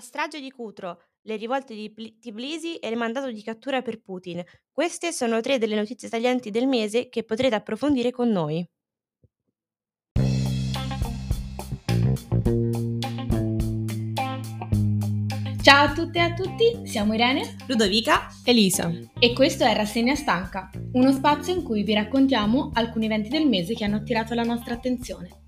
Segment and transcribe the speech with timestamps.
[0.00, 4.42] La strage di Cutro, le rivolte di Tbilisi e il mandato di cattura per Putin.
[4.72, 8.66] Queste sono tre delle notizie taglienti del mese che potrete approfondire con noi.
[15.62, 20.70] Ciao a tutte e a tutti, siamo Irene, Ludovica, Elisa e questo è Rassegna Stanca,
[20.92, 24.72] uno spazio in cui vi raccontiamo alcuni eventi del mese che hanno attirato la nostra
[24.72, 25.39] attenzione.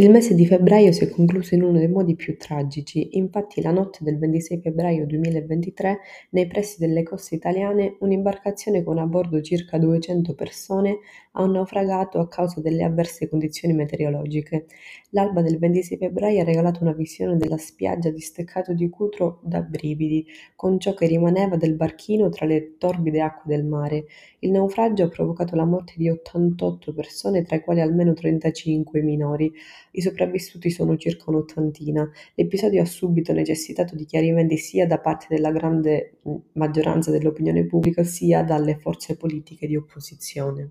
[0.00, 3.72] Il mese di febbraio si è concluso in uno dei modi più tragici, infatti la
[3.72, 5.98] notte del 26 febbraio 2023,
[6.30, 10.98] nei pressi delle coste italiane, un'imbarcazione con a bordo circa 200 persone
[11.32, 14.66] ha naufragato a causa delle avverse condizioni meteorologiche.
[15.10, 19.62] L'alba del 26 febbraio ha regalato una visione della spiaggia di Steccato di Cutro da
[19.62, 24.06] brividi, con ciò che rimaneva del barchino tra le torbide acque del mare.
[24.40, 29.52] Il naufragio ha provocato la morte di 88 persone, tra i quali almeno 35 minori.
[29.98, 32.08] I sopravvissuti sono circa un'ottantina.
[32.34, 36.20] L'episodio ha subito necessitato di chiarimenti sia da parte della grande
[36.52, 40.70] maggioranza dell'opinione pubblica sia dalle forze politiche di opposizione.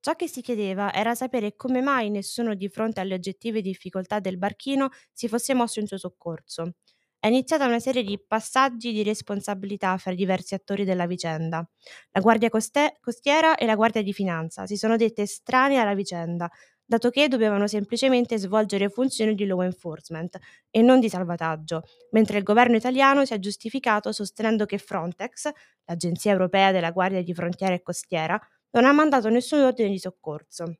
[0.00, 4.38] Ciò che si chiedeva era sapere come mai nessuno di fronte alle oggettive difficoltà del
[4.38, 6.76] barchino si fosse mosso in suo soccorso.
[7.18, 11.64] È iniziata una serie di passaggi di responsabilità fra i diversi attori della vicenda.
[12.10, 16.50] La Guardia Coste- Costiera e la Guardia di Finanza si sono dette estranee alla vicenda,
[16.92, 20.36] dato che dovevano semplicemente svolgere funzioni di law enforcement
[20.70, 25.50] e non di salvataggio, mentre il governo italiano si è giustificato sostenendo che Frontex,
[25.86, 28.38] l'Agenzia Europea della Guardia di Frontiera e Costiera,
[28.72, 30.74] non ha mandato nessun ordine di soccorso.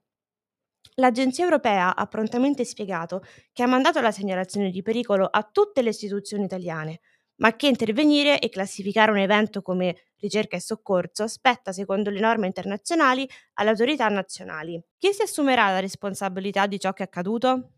[0.97, 5.89] L'Agenzia europea ha prontamente spiegato che ha mandato la segnalazione di pericolo a tutte le
[5.89, 7.01] istituzioni italiane,
[7.43, 12.47] ma che intervenire e classificare un evento come ricerca e soccorso spetta, secondo le norme
[12.47, 14.81] internazionali, alle autorità nazionali.
[14.97, 17.71] Chi si assumerà la responsabilità di ciò che è accaduto?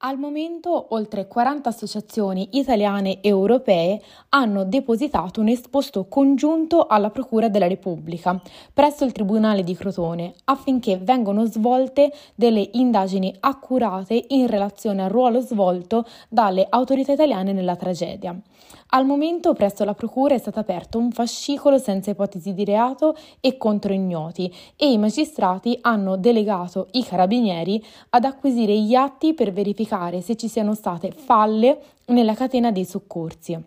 [0.00, 7.48] Al momento oltre 40 associazioni italiane e europee hanno depositato un esposto congiunto alla Procura
[7.48, 8.40] della Repubblica
[8.72, 15.40] presso il Tribunale di Crotone affinché vengano svolte delle indagini accurate in relazione al ruolo
[15.40, 18.40] svolto dalle autorità italiane nella tragedia.
[18.90, 23.58] Al momento presso la Procura è stato aperto un fascicolo senza ipotesi di reato e
[23.58, 30.22] contro ignoti e i magistrati hanno delegato i carabinieri ad acquisire gli atti per verificare
[30.22, 33.62] se ci siano state falle nella catena dei soccorsi.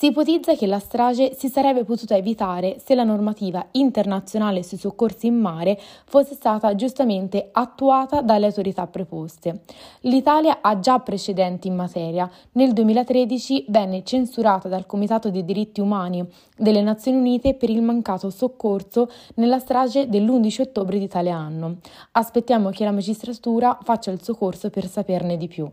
[0.00, 5.26] Si ipotizza che la strage si sarebbe potuta evitare se la normativa internazionale sui soccorsi
[5.26, 9.60] in mare fosse stata giustamente attuata dalle autorità preposte.
[10.00, 12.30] L'Italia ha già precedenti in materia.
[12.52, 16.26] Nel 2013 venne censurata dal Comitato dei diritti umani
[16.56, 21.76] delle Nazioni Unite per il mancato soccorso nella strage dell'11 ottobre di tale anno.
[22.12, 25.70] Aspettiamo che la magistratura faccia il suo corso per saperne di più.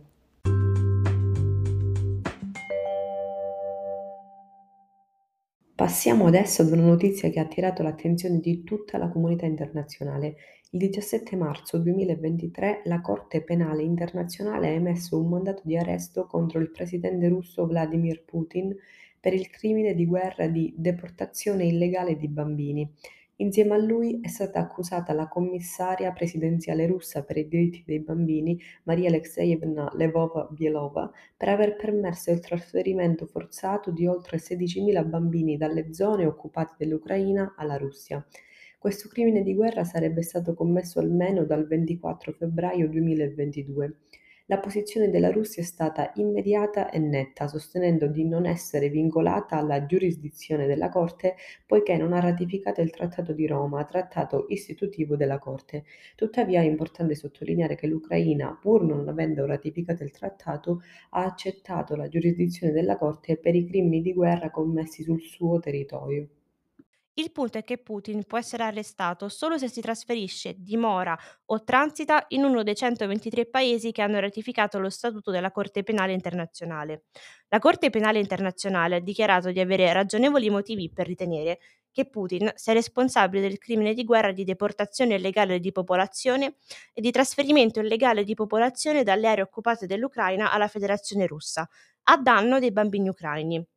[5.78, 10.38] Passiamo adesso ad una notizia che ha attirato l'attenzione di tutta la comunità internazionale.
[10.72, 16.60] Il 17 marzo 2023 la Corte Penale Internazionale ha emesso un mandato di arresto contro
[16.60, 18.76] il presidente russo Vladimir Putin
[19.20, 22.92] per il crimine di guerra di deportazione illegale di bambini.
[23.40, 28.59] Insieme a lui è stata accusata la commissaria presidenziale russa per i diritti dei bambini,
[28.84, 36.26] Maria Alexeyevna Levova-Bielova, per aver permesso il trasferimento forzato di oltre 16.000 bambini dalle zone
[36.26, 38.26] occupate dell'Ucraina alla Russia.
[38.80, 43.97] Questo crimine di guerra sarebbe stato commesso almeno dal 24 febbraio 2022.
[44.50, 49.85] La posizione della Russia è stata immediata e netta, sostenendo di non essere vincolata alla
[49.85, 51.35] giurisdizione della Corte
[51.66, 55.84] poiché non ha ratificato il Trattato di Roma, trattato istitutivo della Corte.
[56.16, 60.81] Tuttavia è importante sottolineare che l'Ucraina, pur non avendo ratificato il trattato,
[61.12, 66.28] ha accettato la giurisdizione della Corte per i crimini di guerra commessi sul suo territorio.
[67.19, 72.25] Il punto è che Putin può essere arrestato solo se si trasferisce, dimora o transita
[72.29, 77.05] in uno dei 123 paesi che hanno ratificato lo Statuto della Corte Penale Internazionale.
[77.47, 81.58] La Corte Penale Internazionale ha dichiarato di avere ragionevoli motivi per ritenere
[81.91, 86.58] che Putin sia responsabile del crimine di guerra di deportazione illegale di popolazione
[86.93, 91.67] e di trasferimento illegale di popolazione dalle aree occupate dell'Ucraina alla Federazione russa,
[92.03, 93.67] a danno dei bambini ucraini.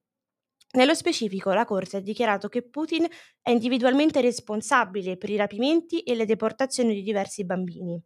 [0.73, 3.07] Nello specifico, la Corte ha dichiarato che Putin
[3.43, 8.01] è individualmente responsabile per i rapimenti e le deportazioni di diversi bambini,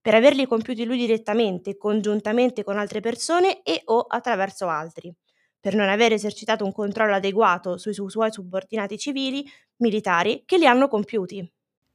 [0.00, 5.14] per averli compiuti lui direttamente, congiuntamente con altre persone e o attraverso altri,
[5.60, 9.44] per non aver esercitato un controllo adeguato sui suoi subordinati civili,
[9.76, 11.48] militari, che li hanno compiuti.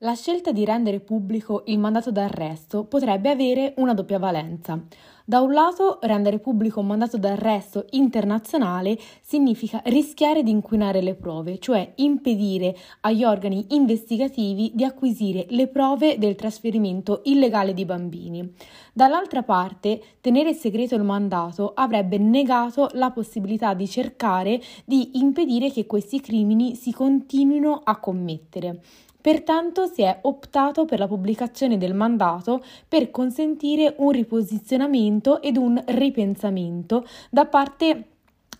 [0.03, 4.77] La scelta di rendere pubblico il mandato d'arresto potrebbe avere una doppia valenza.
[5.23, 11.57] Da un lato, rendere pubblico un mandato d'arresto internazionale significa rischiare di inquinare le prove,
[11.57, 18.53] cioè impedire agli organi investigativi di acquisire le prove del trasferimento illegale di bambini.
[18.91, 25.85] Dall'altra parte, tenere segreto il mandato avrebbe negato la possibilità di cercare di impedire che
[25.85, 28.81] questi crimini si continuino a commettere.
[29.23, 35.81] Pertanto si è optato per la pubblicazione del mandato per consentire un riposizionamento ed un
[35.87, 38.12] ripensamento da parte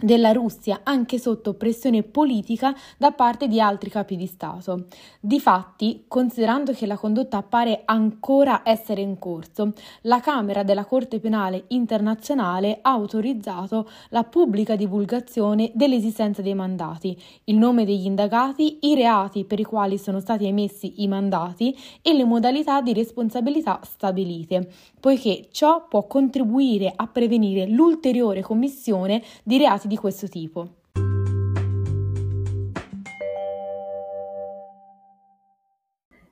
[0.04, 4.88] della Russia anche sotto pressione politica da parte di altri capi di Stato.
[5.22, 9.72] Difatti, considerando che la condotta appare ancora essere in corso,
[10.02, 17.56] la Camera della Corte Penale Internazionale ha autorizzato la pubblica divulgazione dell'esistenza dei mandati, il
[17.56, 22.26] nome degli indagati, i reati per i quali sono stati emessi i mandati e le
[22.26, 24.70] modalità di responsabilità stabilite,
[25.00, 30.82] poiché ciò può contribuire a prevenire l'ulteriore commissione di reati di questo tipo.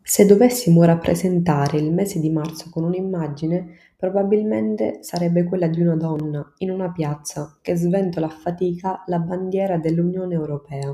[0.04, 6.54] Se dovessimo rappresentare il mese di marzo con un'immagine, probabilmente sarebbe quella di una donna
[6.58, 10.94] in una piazza che sventola a fatica la bandiera dell'Unione Europea.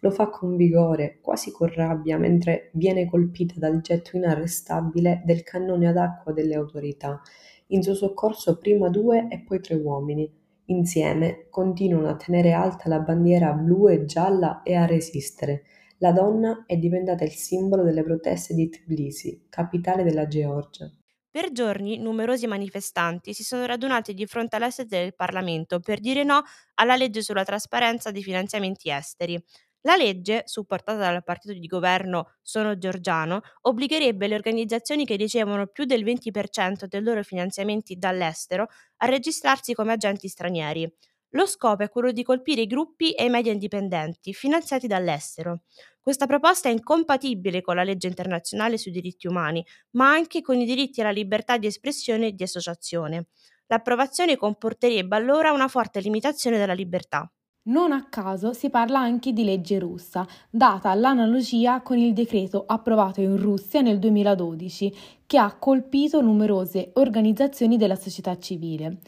[0.00, 5.86] Lo fa con vigore, quasi con rabbia, mentre viene colpita dal getto inarrestabile del cannone
[5.86, 7.20] ad acqua delle autorità.
[7.68, 10.44] In suo soccorso prima due e poi tre uomini.
[10.66, 15.64] Insieme continuano a tenere alta la bandiera blu e gialla e a resistere.
[15.98, 20.88] La donna è diventata il simbolo delle proteste di Tbilisi, capitale della Georgia.
[21.30, 26.24] Per giorni numerosi manifestanti si sono radunati di fronte alla sede del Parlamento per dire
[26.24, 26.42] no
[26.74, 29.40] alla legge sulla trasparenza dei finanziamenti esteri.
[29.86, 35.84] La legge, supportata dal partito di governo Sono Giorgiano, obbligherebbe le organizzazioni che ricevono più
[35.84, 38.66] del 20% dei loro finanziamenti dall'estero
[38.96, 40.92] a registrarsi come agenti stranieri.
[41.34, 45.60] Lo scopo è quello di colpire i gruppi e i media indipendenti finanziati dall'estero.
[46.00, 50.64] Questa proposta è incompatibile con la legge internazionale sui diritti umani, ma anche con i
[50.64, 53.28] diritti alla libertà di espressione e di associazione.
[53.66, 57.30] L'approvazione comporterebbe allora una forte limitazione della libertà.
[57.68, 63.20] Non a caso si parla anche di legge russa, data l'analogia con il decreto approvato
[63.20, 64.94] in Russia nel 2012,
[65.26, 68.98] che ha colpito numerose organizzazioni della società civile.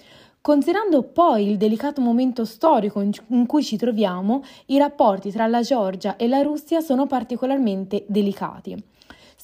[0.41, 6.17] Considerando poi il delicato momento storico in cui ci troviamo, i rapporti tra la Georgia
[6.17, 8.77] e la Russia sono particolarmente delicati.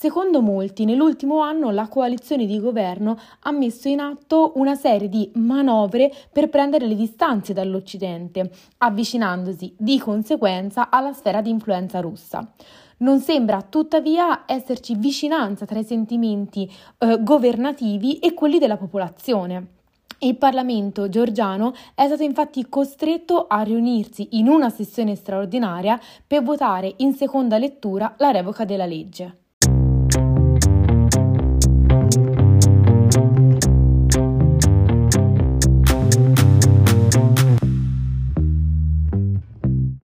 [0.04, 5.30] Secondo molti, nell'ultimo anno la coalizione di governo ha messo in atto una serie di
[5.36, 12.46] manovre per prendere le distanze dall'Occidente, avvicinandosi di conseguenza alla sfera di influenza russa.
[12.98, 19.68] Non sembra tuttavia esserci vicinanza tra i sentimenti eh, governativi e quelli della popolazione.
[20.18, 26.92] Il Parlamento georgiano è stato infatti costretto a riunirsi in una sessione straordinaria per votare
[26.98, 29.38] in seconda lettura la revoca della legge.